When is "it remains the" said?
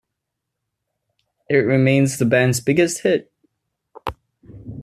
1.47-2.25